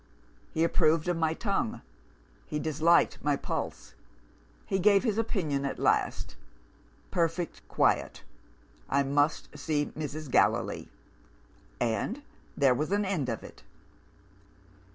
[0.51, 1.83] he approved of my tongue;
[2.47, 3.93] he disliked my pulse;
[4.65, 6.35] he gave his opinion at last.
[7.11, 8.23] 'Perfect quiet.
[8.89, 10.31] I must see Mrs.
[10.31, 10.89] Gallilee.'
[11.79, 12.23] And
[12.57, 13.61] there was an end of it.
[13.61, 14.89] "Mr.